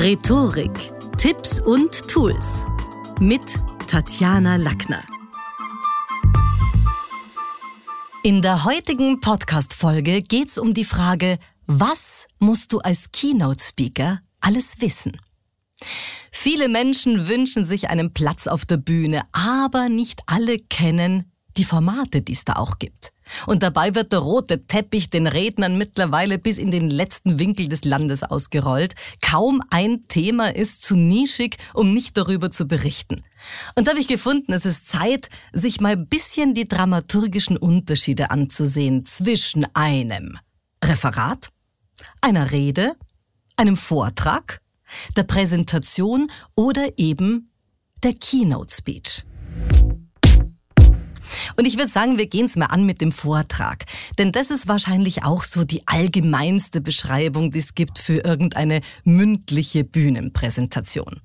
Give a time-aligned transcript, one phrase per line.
[0.00, 2.64] Rhetorik, Tipps und Tools
[3.18, 3.42] mit
[3.88, 5.04] Tatjana Lackner.
[8.22, 14.80] In der heutigen Podcast-Folge geht es um die Frage, was musst du als Keynote-Speaker alles
[14.80, 15.20] wissen?
[16.30, 22.22] Viele Menschen wünschen sich einen Platz auf der Bühne, aber nicht alle kennen die Formate,
[22.22, 23.12] die es da auch gibt.
[23.46, 27.84] Und dabei wird der rote Teppich den Rednern mittlerweile bis in den letzten Winkel des
[27.84, 28.94] Landes ausgerollt.
[29.20, 33.22] Kaum ein Thema ist zu nischig, um nicht darüber zu berichten.
[33.74, 38.30] Und da habe ich gefunden, es ist Zeit, sich mal ein bisschen die dramaturgischen Unterschiede
[38.30, 40.38] anzusehen zwischen einem
[40.82, 41.48] Referat,
[42.20, 42.96] einer Rede,
[43.56, 44.60] einem Vortrag,
[45.16, 47.50] der Präsentation oder eben
[48.02, 49.24] der Keynote Speech.
[51.56, 53.84] Und ich würde sagen, wir gehen es mal an mit dem Vortrag.
[54.18, 59.84] Denn das ist wahrscheinlich auch so die allgemeinste Beschreibung, die es gibt für irgendeine mündliche
[59.84, 61.20] Bühnenpräsentation.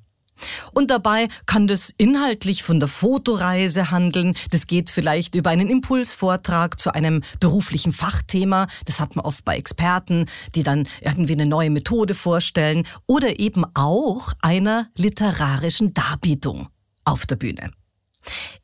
[0.74, 4.36] Und dabei kann das inhaltlich von der Fotoreise handeln.
[4.52, 8.68] Das geht vielleicht über einen Impulsvortrag zu einem beruflichen Fachthema.
[8.86, 12.88] Das hat man oft bei Experten, die dann irgendwie eine neue Methode vorstellen.
[13.08, 16.70] Oder eben auch einer literarischen Darbietung
[17.06, 17.72] auf der Bühne.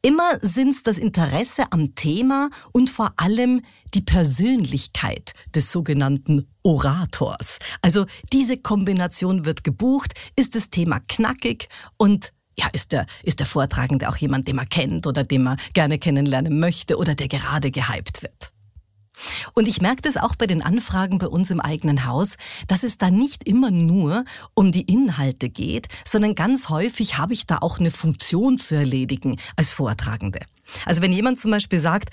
[0.02, 3.62] Immer sind es das Interesse am Thema und vor allem
[3.94, 7.60] die Persönlichkeit des sogenannten Orators.
[7.82, 13.48] Also diese Kombination wird gebucht, ist das Thema knackig und ja, ist der, ist der
[13.48, 17.72] Vortragende auch jemand, den man kennt oder den man gerne kennenlernen möchte oder der gerade
[17.72, 18.49] gehypt wird.
[19.54, 22.98] Und ich merke das auch bei den Anfragen bei uns im eigenen Haus, dass es
[22.98, 27.80] da nicht immer nur um die Inhalte geht, sondern ganz häufig habe ich da auch
[27.80, 30.40] eine Funktion zu erledigen als Vortragende.
[30.86, 32.10] Also wenn jemand zum Beispiel sagt,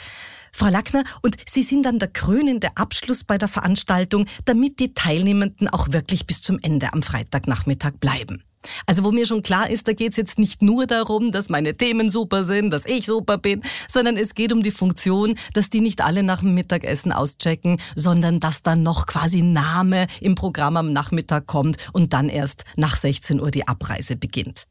[0.52, 5.68] Frau Lackner, und Sie sind dann der krönende Abschluss bei der Veranstaltung, damit die Teilnehmenden
[5.68, 8.42] auch wirklich bis zum Ende am Freitagnachmittag bleiben.
[8.86, 11.76] Also wo mir schon klar ist, da geht es jetzt nicht nur darum, dass meine
[11.76, 15.80] Themen super sind, dass ich super bin, sondern es geht um die Funktion, dass die
[15.80, 20.92] nicht alle nach dem Mittagessen auschecken, sondern dass dann noch quasi Name im Programm am
[20.92, 24.66] Nachmittag kommt und dann erst nach 16 Uhr die Abreise beginnt.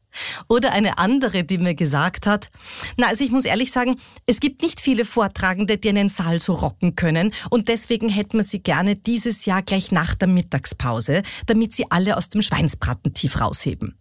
[0.48, 2.50] Oder eine andere, die mir gesagt hat,
[2.96, 3.96] na, also ich muss ehrlich sagen,
[4.26, 8.44] es gibt nicht viele Vortragende, die einen Saal so rocken können und deswegen hätten wir
[8.44, 13.40] sie gerne dieses Jahr gleich nach der Mittagspause, damit sie alle aus dem Schweinsbraten tief
[13.40, 13.98] rausheben.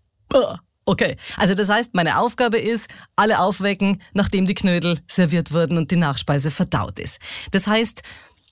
[0.86, 5.90] Okay, also das heißt, meine Aufgabe ist, alle aufwecken, nachdem die Knödel serviert wurden und
[5.90, 7.20] die Nachspeise verdaut ist.
[7.50, 8.04] Das heißt,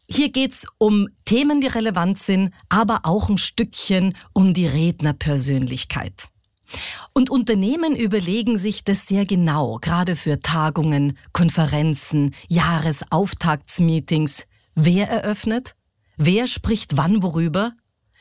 [0.10, 6.30] hier geht's um Themen, die relevant sind, aber auch ein Stückchen um die Rednerpersönlichkeit.
[7.14, 14.48] Und Unternehmen überlegen sich das sehr genau, gerade für Tagungen, Konferenzen, Jahresauftaktsmeetings.
[14.76, 15.76] Wer eröffnet?
[16.18, 17.74] Wer spricht wann worüber?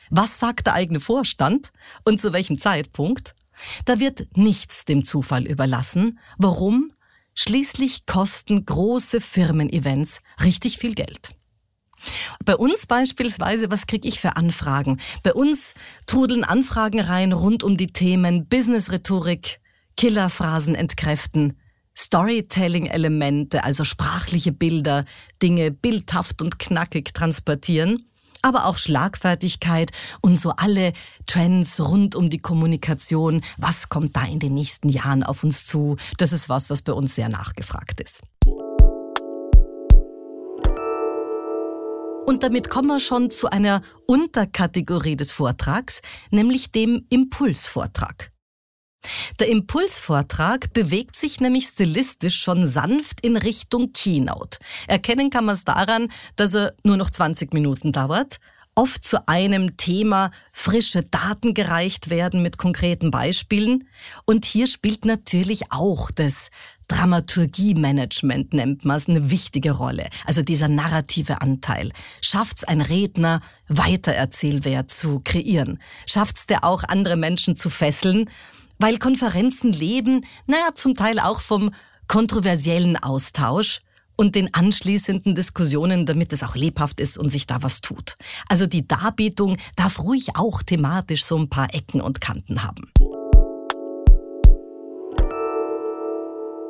[0.09, 1.71] Was sagt der eigene Vorstand
[2.03, 3.35] und zu welchem Zeitpunkt?
[3.85, 6.19] Da wird nichts dem Zufall überlassen.
[6.37, 6.91] Warum?
[7.35, 11.35] Schließlich kosten große Firmen-Events richtig viel Geld.
[12.45, 14.99] Bei uns beispielsweise, was kriege ich für Anfragen?
[15.23, 15.73] Bei uns
[16.05, 19.59] trudeln Anfragen rein rund um die Themen Business-Rhetorik,
[19.95, 21.57] Killerphrasen entkräften,
[21.95, 25.05] Storytelling-Elemente, also sprachliche Bilder,
[25.41, 28.09] Dinge bildhaft und knackig transportieren,
[28.41, 30.93] aber auch Schlagfertigkeit und so alle
[31.25, 33.41] Trends rund um die Kommunikation.
[33.57, 35.97] Was kommt da in den nächsten Jahren auf uns zu?
[36.17, 38.21] Das ist was, was bei uns sehr nachgefragt ist.
[42.25, 46.01] Und damit kommen wir schon zu einer Unterkategorie des Vortrags,
[46.31, 48.31] nämlich dem Impulsvortrag.
[49.39, 54.59] Der Impulsvortrag bewegt sich nämlich stilistisch schon sanft in Richtung Keynote.
[54.87, 56.07] Erkennen kann man es daran,
[56.37, 58.39] dass er nur noch 20 Minuten dauert,
[58.75, 63.87] oft zu einem Thema frische Daten gereicht werden mit konkreten Beispielen.
[64.25, 66.49] Und hier spielt natürlich auch das
[66.87, 70.09] Dramaturgie-Management nennt man es, eine wichtige Rolle.
[70.25, 71.91] Also dieser narrative Anteil.
[72.21, 75.79] Schafft's ein Redner, Weitererzählwert zu kreieren?
[76.05, 78.29] Schafft's der auch, andere Menschen zu fesseln?
[78.79, 81.71] Weil Konferenzen leben, naja, zum Teil auch vom
[82.07, 83.79] kontroversiellen Austausch
[84.15, 88.15] und den anschließenden Diskussionen, damit es auch lebhaft ist und sich da was tut.
[88.47, 92.91] Also die Darbietung darf ruhig auch thematisch so ein paar Ecken und Kanten haben.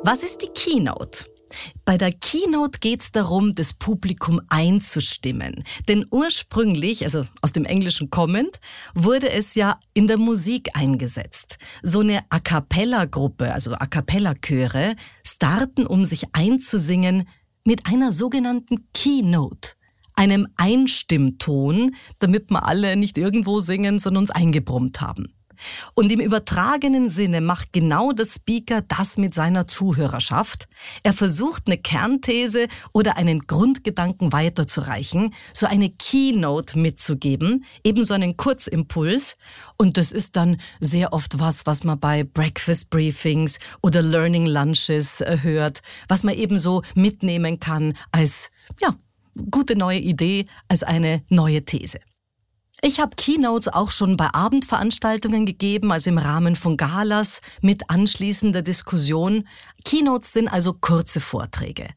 [0.06, 1.24] Was ist die Keynote?
[1.86, 5.64] Bei der Keynote geht es darum, das Publikum einzustimmen.
[5.88, 8.60] Denn ursprünglich, also aus dem Englischen kommend,
[8.94, 11.56] wurde es ja in der Musik eingesetzt.
[11.82, 14.94] So eine A cappella-Gruppe, also A cappella-Chöre,
[15.26, 17.26] starten, um sich einzusingen,
[17.64, 19.70] mit einer sogenannten Keynote
[20.16, 25.34] einem Einstimmton, damit wir alle nicht irgendwo singen, sondern uns eingebrummt haben.
[25.94, 30.68] Und im übertragenen Sinne macht genau der Speaker das mit seiner Zuhörerschaft.
[31.02, 39.36] Er versucht eine Kernthese oder einen Grundgedanken weiterzureichen, so eine Keynote mitzugeben, ebenso einen Kurzimpuls.
[39.76, 45.20] Und das ist dann sehr oft was, was man bei Breakfast Briefings oder Learning Lunches
[45.20, 48.94] äh, hört, was man ebenso mitnehmen kann als, ja,
[49.50, 51.98] gute neue Idee, als eine neue These.
[52.86, 58.60] Ich habe Keynotes auch schon bei Abendveranstaltungen gegeben, also im Rahmen von Galas mit anschließender
[58.60, 59.48] Diskussion.
[59.86, 61.88] Keynotes sind also kurze Vorträge.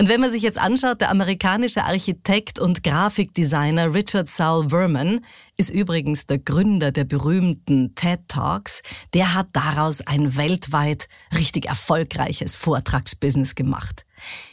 [0.00, 5.26] Und wenn man sich jetzt anschaut, der amerikanische Architekt und Grafikdesigner Richard Saul Verman
[5.56, 8.84] ist übrigens der Gründer der berühmten TED Talks.
[9.14, 14.06] Der hat daraus ein weltweit richtig erfolgreiches Vortragsbusiness gemacht.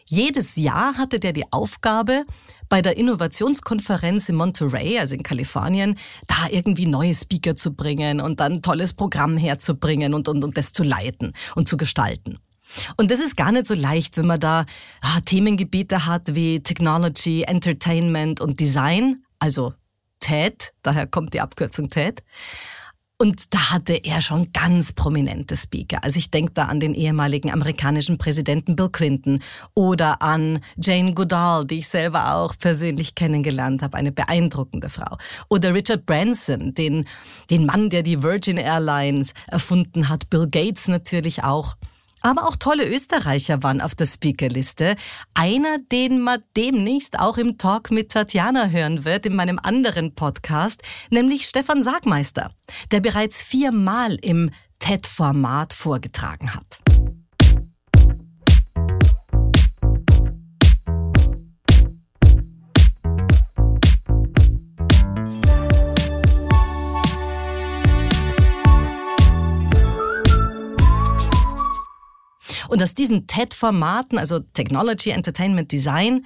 [0.07, 2.25] Jedes Jahr hatte der die Aufgabe,
[2.69, 8.39] bei der Innovationskonferenz in Monterey, also in Kalifornien, da irgendwie neue Speaker zu bringen und
[8.39, 12.39] dann tolles Programm herzubringen und, und, und das zu leiten und zu gestalten.
[12.97, 14.65] Und das ist gar nicht so leicht, wenn man da
[15.01, 19.73] ah, Themengebiete hat wie Technology, Entertainment und Design, also
[20.19, 22.21] TED, daher kommt die Abkürzung TED.
[23.21, 26.05] Und da hatte er schon ganz prominente Speaker.
[26.05, 29.41] Also ich denke da an den ehemaligen amerikanischen Präsidenten Bill Clinton
[29.73, 35.17] oder an Jane Goodall, die ich selber auch persönlich kennengelernt habe, eine beeindruckende Frau.
[35.49, 37.09] Oder Richard Branson, den,
[37.49, 41.75] den Mann, der die Virgin Airlines erfunden hat, Bill Gates natürlich auch.
[42.21, 44.95] Aber auch tolle Österreicher waren auf der Speakerliste.
[45.33, 50.81] Einer, den man demnächst auch im Talk mit Tatjana hören wird, in meinem anderen Podcast,
[51.09, 52.51] nämlich Stefan Sagmeister,
[52.91, 56.88] der bereits viermal im TED-Format vorgetragen hat.
[72.79, 76.25] Und aus diesen TED-Formaten, also Technology, Entertainment, Design,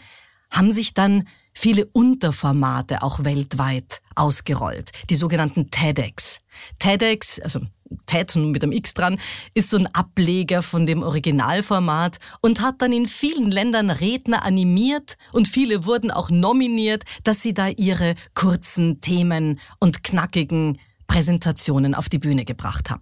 [0.51, 6.41] haben sich dann viele Unterformate auch weltweit ausgerollt, die sogenannten TEDx.
[6.77, 7.61] TEDx, also
[8.05, 9.19] TED mit einem X dran,
[9.55, 15.17] ist so ein Ableger von dem Originalformat und hat dann in vielen Ländern Redner animiert
[15.31, 20.77] und viele wurden auch nominiert, dass sie da ihre kurzen Themen und knackigen
[21.07, 23.01] Präsentationen auf die Bühne gebracht haben.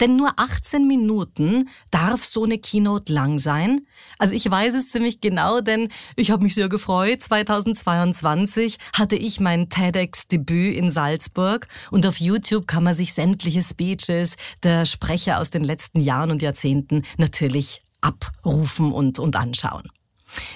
[0.00, 3.86] Denn nur 18 Minuten darf so eine Keynote lang sein.
[4.18, 7.22] Also ich weiß es ziemlich genau, denn ich habe mich sehr gefreut.
[7.22, 14.36] 2022 hatte ich mein TEDx-Debüt in Salzburg und auf YouTube kann man sich sämtliche Speeches
[14.62, 19.88] der Sprecher aus den letzten Jahren und Jahrzehnten natürlich abrufen und, und anschauen.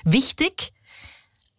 [0.04, 0.72] Wichtig,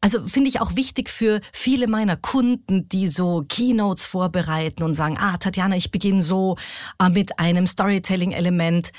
[0.02, 5.18] also finde ich auch wichtig für viele meiner Kunden, die so Keynotes vorbereiten und sagen,
[5.20, 6.56] ah, Tatjana, ich beginne so
[7.00, 8.92] äh, mit einem Storytelling-Element.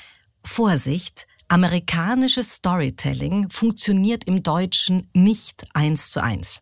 [0.43, 6.61] Vorsicht, amerikanisches Storytelling funktioniert im Deutschen nicht eins zu eins.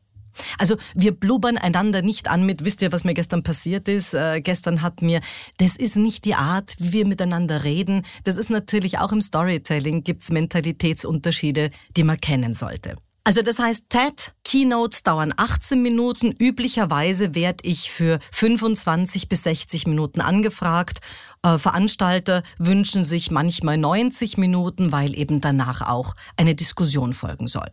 [0.59, 4.13] Also wir blubbern einander nicht an mit, wisst ihr, was mir gestern passiert ist?
[4.13, 5.21] Äh, gestern hat mir,
[5.57, 8.03] das ist nicht die Art, wie wir miteinander reden.
[8.23, 12.97] Das ist natürlich auch im Storytelling gibt's Mentalitätsunterschiede, die man kennen sollte.
[13.27, 16.31] Also das heißt, TED Keynotes dauern 18 Minuten.
[16.31, 21.01] Üblicherweise werde ich für 25 bis 60 Minuten angefragt.
[21.43, 27.69] Äh, Veranstalter wünschen sich manchmal 90 Minuten, weil eben danach auch eine Diskussion folgen soll.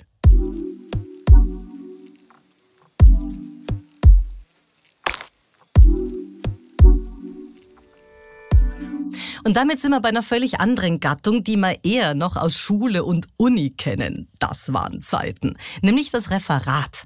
[9.44, 13.04] Und damit sind wir bei einer völlig anderen Gattung, die wir eher noch aus Schule
[13.04, 14.28] und Uni kennen.
[14.38, 15.56] Das waren Zeiten.
[15.82, 17.04] Nämlich das Referat.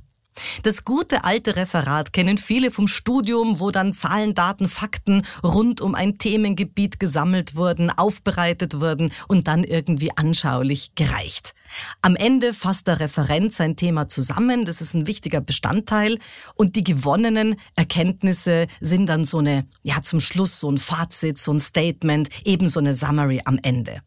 [0.62, 5.94] Das gute alte Referat kennen viele vom Studium, wo dann Zahlen, Daten, Fakten rund um
[5.94, 11.54] ein Themengebiet gesammelt wurden, aufbereitet wurden und dann irgendwie anschaulich gereicht.
[12.02, 16.18] Am Ende fasst der Referent sein Thema zusammen, das ist ein wichtiger Bestandteil
[16.54, 21.52] und die gewonnenen Erkenntnisse sind dann so eine, ja zum Schluss so ein Fazit, so
[21.52, 24.00] ein Statement, ebenso eine Summary am Ende.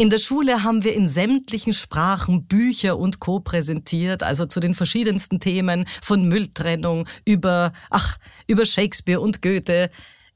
[0.00, 3.40] In der Schule haben wir in sämtlichen Sprachen Bücher und Co.
[3.40, 9.90] präsentiert, also zu den verschiedensten Themen von Mülltrennung über, ach, über Shakespeare und Goethe.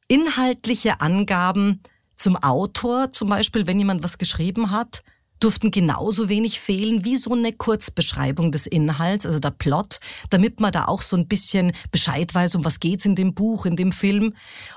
[0.09, 1.81] Inhaltliche Angaben
[2.16, 5.04] zum Autor, zum Beispiel, wenn jemand was geschrieben hat,
[5.43, 10.73] durften genauso wenig fehlen wie so eine Kurzbeschreibung des Inhalts, also der Plot, damit man
[10.73, 13.93] da auch so ein bisschen Bescheid weiß, um was geht's in dem Buch, in dem
[13.93, 14.35] Film.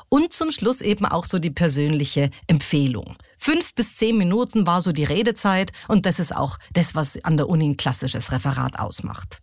[0.10, 3.16] Und zum Schluss eben auch so die persönliche Empfehlung.
[3.38, 7.38] Fünf bis zehn Minuten war so die Redezeit und das ist auch das, was an
[7.38, 9.40] der Uni ein klassisches Referat ausmacht.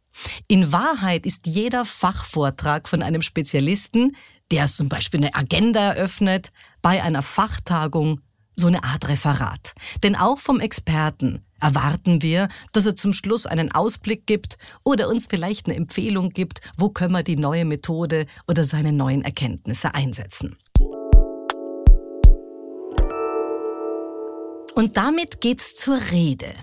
[0.47, 4.17] In Wahrheit ist jeder Fachvortrag von einem Spezialisten
[4.53, 6.53] der zum Beispiel eine Agenda eröffnet,
[6.83, 8.21] bei einer Fachtagung
[8.55, 9.75] so eine Art Referat.
[10.03, 15.27] Denn auch vom Experten erwarten wir, dass er zum Schluss einen Ausblick gibt oder uns
[15.29, 20.57] vielleicht eine Empfehlung gibt, wo können wir die neue Methode oder seine neuen Erkenntnisse einsetzen.
[24.75, 26.55] Und damit geht's zur Rede.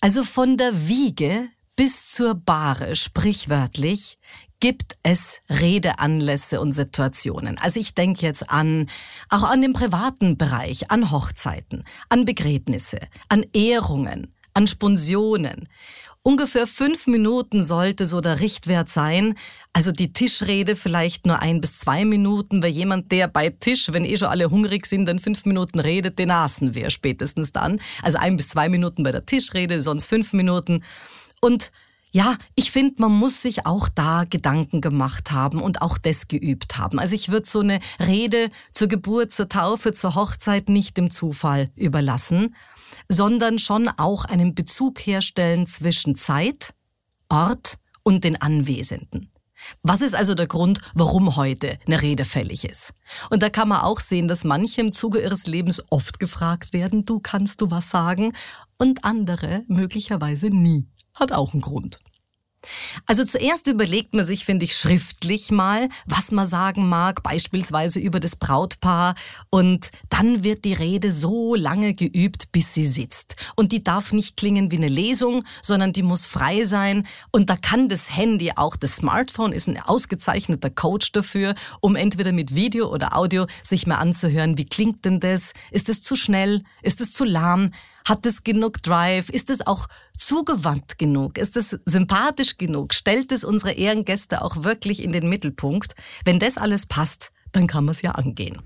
[0.00, 4.18] Also von der Wiege bis zur Bahre, sprichwörtlich,
[4.60, 7.58] gibt es Redeanlässe und Situationen.
[7.58, 8.88] Also ich denke jetzt an,
[9.28, 12.98] auch an den privaten Bereich, an Hochzeiten, an Begräbnisse,
[13.28, 15.68] an Ehrungen, an Sponsionen.
[16.22, 19.34] Ungefähr fünf Minuten sollte so der Richtwert sein.
[19.72, 24.04] Also die Tischrede vielleicht nur ein bis zwei Minuten, weil jemand, der bei Tisch, wenn
[24.04, 27.80] eh schon alle hungrig sind, dann fünf Minuten redet, den aßen wir spätestens dann.
[28.02, 30.84] Also ein bis zwei Minuten bei der Tischrede, sonst fünf Minuten.
[31.40, 31.70] Und
[32.10, 36.78] ja, ich finde, man muss sich auch da Gedanken gemacht haben und auch das geübt
[36.78, 36.98] haben.
[36.98, 41.70] Also ich würde so eine Rede zur Geburt, zur Taufe, zur Hochzeit nicht dem Zufall
[41.76, 42.54] überlassen,
[43.08, 46.74] sondern schon auch einen Bezug herstellen zwischen Zeit,
[47.28, 49.30] Ort und den Anwesenden.
[49.82, 52.92] Was ist also der Grund, warum heute eine Rede fällig ist?
[53.28, 57.04] Und da kann man auch sehen, dass manche im Zuge ihres Lebens oft gefragt werden,
[57.04, 58.32] du kannst du was sagen,
[58.78, 60.86] und andere möglicherweise nie
[61.18, 62.00] hat auch einen Grund.
[63.06, 68.18] Also zuerst überlegt man sich, finde ich, schriftlich mal, was man sagen mag, beispielsweise über
[68.20, 69.14] das Brautpaar.
[69.48, 73.36] Und dann wird die Rede so lange geübt, bis sie sitzt.
[73.54, 77.06] Und die darf nicht klingen wie eine Lesung, sondern die muss frei sein.
[77.30, 82.32] Und da kann das Handy, auch das Smartphone, ist ein ausgezeichneter Coach dafür, um entweder
[82.32, 85.52] mit Video oder Audio sich mal anzuhören, wie klingt denn das?
[85.70, 86.64] Ist es zu schnell?
[86.82, 87.70] Ist es zu lahm?
[88.08, 89.28] Hat es genug Drive?
[89.28, 89.86] Ist es auch
[90.16, 91.36] zugewandt genug?
[91.36, 92.94] Ist es sympathisch genug?
[92.94, 95.94] Stellt es unsere Ehrengäste auch wirklich in den Mittelpunkt?
[96.24, 98.62] Wenn das alles passt, dann kann man es ja angehen.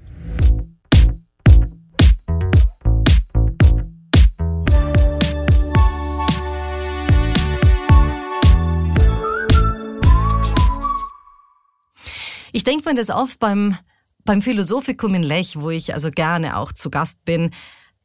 [12.53, 13.77] Ich denke mir das oft beim,
[14.25, 17.51] beim Philosophikum in Lech, wo ich also gerne auch zu Gast bin.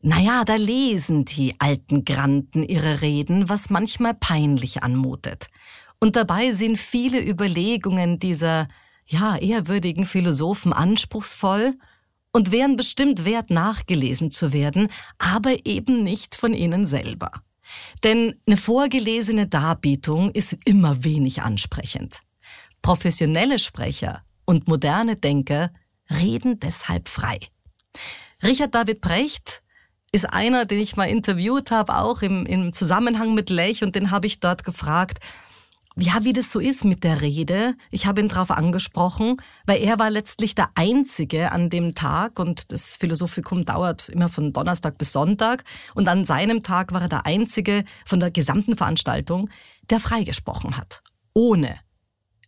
[0.08, 5.48] Naja, da lesen die alten Granden ihre Reden, was manchmal peinlich anmutet.
[6.00, 8.70] Und dabei sind viele Überlegungen dieser,
[9.06, 11.74] ja, ehrwürdigen Philosophen anspruchsvoll
[12.32, 14.88] und wären bestimmt wert, nachgelesen zu werden,
[15.18, 17.44] aber eben nicht von ihnen selber.
[18.02, 22.22] Denn eine vorgelesene Darbietung ist immer wenig ansprechend.
[22.82, 25.70] Professionelle Sprecher und moderne Denker
[26.10, 27.40] reden deshalb frei.
[28.42, 29.64] Richard David Brecht
[30.12, 34.12] ist einer, den ich mal interviewt habe, auch im, im Zusammenhang mit Lech und den
[34.12, 35.20] habe ich dort gefragt,
[36.00, 37.74] ja, wie das so ist mit der Rede.
[37.90, 42.72] Ich habe ihn darauf angesprochen, weil er war letztlich der Einzige an dem Tag und
[42.72, 45.64] das Philosophikum dauert immer von Donnerstag bis Sonntag
[45.96, 49.50] und an seinem Tag war er der Einzige von der gesamten Veranstaltung,
[49.90, 51.02] der freigesprochen hat.
[51.34, 51.80] Ohne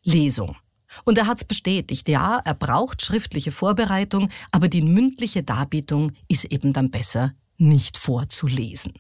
[0.04, 0.56] Lesung.
[1.04, 6.46] Und er hat es bestätigt, ja, er braucht schriftliche Vorbereitung, aber die mündliche Darbietung ist
[6.46, 8.94] eben dann besser nicht vorzulesen.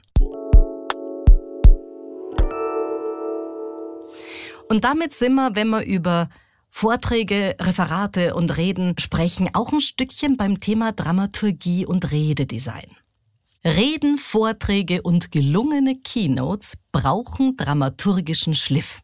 [4.69, 6.29] Und damit sind wir, wenn wir über
[6.69, 12.95] Vorträge, Referate und Reden sprechen, auch ein Stückchen beim Thema Dramaturgie und Rededesign.
[13.65, 19.01] Reden, Vorträge und gelungene Keynotes brauchen dramaturgischen Schliff.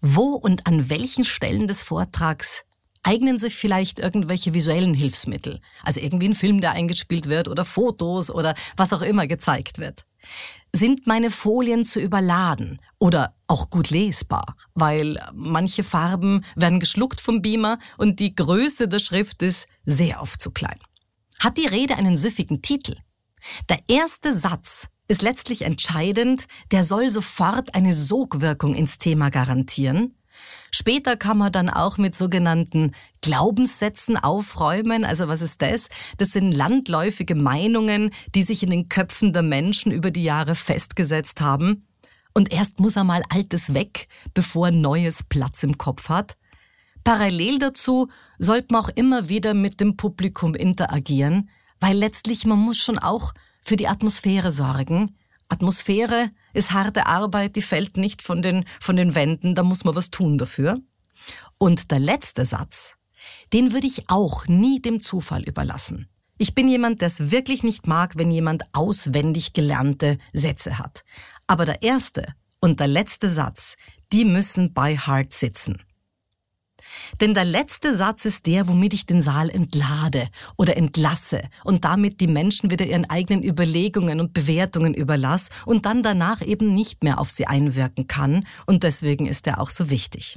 [0.00, 2.64] Wo und an welchen Stellen des Vortrags
[3.02, 5.60] eignen sich vielleicht irgendwelche visuellen Hilfsmittel.
[5.82, 10.04] Also irgendwie ein Film, der eingespielt wird oder Fotos oder was auch immer gezeigt wird.
[10.74, 17.40] Sind meine Folien zu überladen oder auch gut lesbar, weil manche Farben werden geschluckt vom
[17.40, 20.78] Beamer und die Größe der Schrift ist sehr oft zu klein.
[21.40, 22.96] Hat die Rede einen süffigen Titel?
[23.68, 30.17] Der erste Satz ist letztlich entscheidend, der soll sofort eine Sogwirkung ins Thema garantieren
[30.70, 35.04] Später kann man dann auch mit sogenannten Glaubenssätzen aufräumen.
[35.04, 35.88] Also was ist das?
[36.18, 41.40] Das sind landläufige Meinungen, die sich in den Köpfen der Menschen über die Jahre festgesetzt
[41.40, 41.86] haben.
[42.34, 46.36] Und erst muss er mal Altes weg, bevor Neues Platz im Kopf hat.
[47.04, 48.08] Parallel dazu
[48.38, 51.48] sollte man auch immer wieder mit dem Publikum interagieren,
[51.80, 53.32] weil letztlich man muss schon auch
[53.62, 55.16] für die Atmosphäre sorgen.
[55.48, 59.94] Atmosphäre ist harte Arbeit, die fällt nicht von den, von den Wänden, da muss man
[59.94, 60.78] was tun dafür.
[61.58, 62.94] Und der letzte Satz,
[63.52, 66.08] den würde ich auch nie dem Zufall überlassen.
[66.38, 71.04] Ich bin jemand, der es wirklich nicht mag, wenn jemand auswendig gelernte Sätze hat.
[71.46, 73.76] Aber der erste und der letzte Satz,
[74.12, 75.82] die müssen bei Heart sitzen.
[77.20, 82.20] Denn der letzte Satz ist der, womit ich den Saal entlade oder entlasse und damit
[82.20, 87.18] die Menschen wieder ihren eigenen Überlegungen und Bewertungen überlasse und dann danach eben nicht mehr
[87.18, 88.46] auf sie einwirken kann.
[88.66, 90.36] Und deswegen ist er auch so wichtig.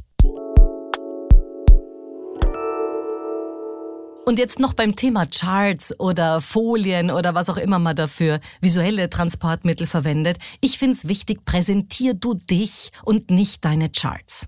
[4.24, 9.10] Und jetzt noch beim Thema Charts oder Folien oder was auch immer man dafür visuelle
[9.10, 10.38] Transportmittel verwendet.
[10.62, 14.48] Ich finde es wichtig, präsentier du dich und nicht deine Charts.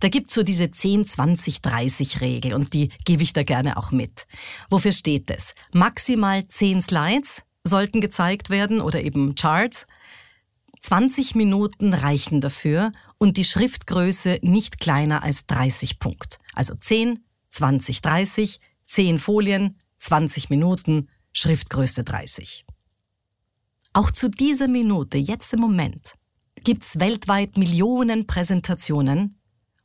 [0.00, 3.90] Da gibt's so diese 10, 20, 30 Regel und die gebe ich da gerne auch
[3.90, 4.26] mit.
[4.70, 5.54] Wofür steht es?
[5.72, 9.86] Maximal 10 Slides sollten gezeigt werden oder eben Charts.
[10.80, 16.38] 20 Minuten reichen dafür und die Schriftgröße nicht kleiner als 30 Punkt.
[16.54, 22.64] Also 10, 20, 30, 10 Folien, 20 Minuten, Schriftgröße 30.
[23.92, 26.14] Auch zu dieser Minute, jetzt im Moment,
[26.62, 29.37] gibt's weltweit Millionen Präsentationen,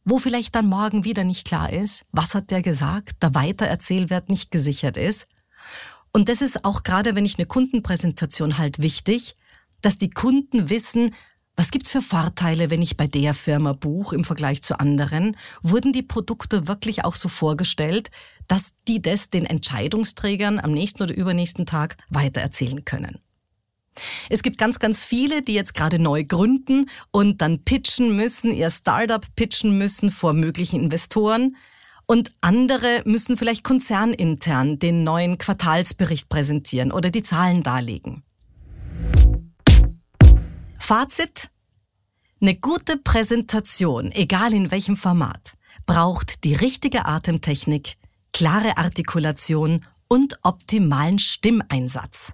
[0.06, 4.52] wo vielleicht dann morgen wieder nicht klar ist, was hat der gesagt, der Weitererzählwert nicht
[4.52, 5.28] gesichert ist.
[6.12, 9.36] Und das ist auch gerade, wenn ich eine Kundenpräsentation halt wichtig,
[9.82, 11.14] dass die Kunden wissen,
[11.56, 15.38] was gibt's für Vorteile, wenn ich bei der Firma buche im Vergleich zu anderen?
[15.62, 18.10] Wurden die Produkte wirklich auch so vorgestellt,
[18.48, 23.20] dass die das den Entscheidungsträgern am nächsten oder übernächsten Tag weitererzählen können?
[24.30, 28.70] Es gibt ganz, ganz viele, die jetzt gerade neu gründen und dann pitchen müssen, ihr
[28.70, 31.56] Startup pitchen müssen vor möglichen Investoren.
[32.06, 38.24] Und andere müssen vielleicht konzernintern den neuen Quartalsbericht präsentieren oder die Zahlen darlegen.
[40.78, 41.50] Fazit?
[42.42, 45.54] Eine gute Präsentation, egal in welchem Format,
[45.86, 47.96] braucht die richtige Atemtechnik,
[48.34, 52.34] klare Artikulation und optimalen Stimmeinsatz.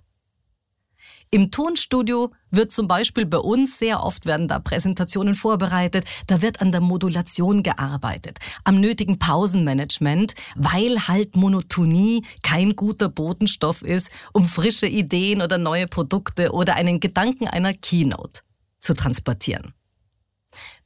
[1.31, 6.59] Im Tonstudio wird zum Beispiel bei uns sehr oft werden da Präsentationen vorbereitet, da wird
[6.59, 14.47] an der Modulation gearbeitet, am nötigen Pausenmanagement, weil halt Monotonie kein guter Botenstoff ist, um
[14.47, 18.41] frische Ideen oder neue Produkte oder einen Gedanken einer Keynote
[18.79, 19.75] zu transportieren.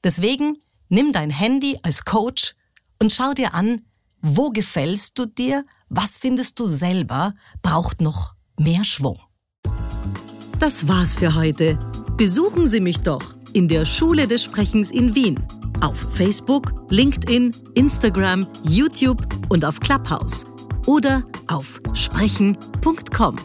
[0.03, 0.57] Deswegen
[0.89, 2.53] nimm dein Handy als Coach
[3.01, 3.85] und schau dir an,
[4.21, 9.21] wo gefällst du dir, was findest du selber, braucht noch mehr Schwung.
[10.63, 11.77] Das war's für heute.
[12.15, 13.21] Besuchen Sie mich doch
[13.51, 15.37] in der Schule des Sprechens in Wien.
[15.81, 19.17] Auf Facebook, LinkedIn, Instagram, YouTube
[19.49, 20.45] und auf Clubhouse.
[20.85, 23.35] Oder auf sprechen.com.